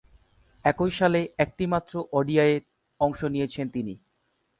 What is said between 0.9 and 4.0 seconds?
সালে একটিমাত্র ওডিআইয়ে অংশ নিয়েছেন তিনি।